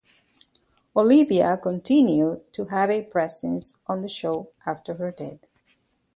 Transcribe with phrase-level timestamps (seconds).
[0.95, 5.45] Olivia continued to have a presence on the show after her death.